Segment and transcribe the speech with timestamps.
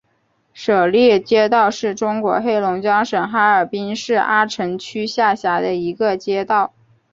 [0.51, 6.73] 舍利街道是中国黑龙江省哈尔滨市阿城区下辖的一个街道。